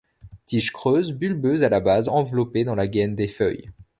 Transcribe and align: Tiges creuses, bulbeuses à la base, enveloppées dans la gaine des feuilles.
Tiges 0.47 0.71
creuses, 0.73 1.11
bulbeuses 1.11 1.61
à 1.61 1.69
la 1.69 1.79
base, 1.79 2.09
enveloppées 2.09 2.63
dans 2.63 2.73
la 2.73 2.87
gaine 2.87 3.13
des 3.13 3.27
feuilles. 3.27 3.69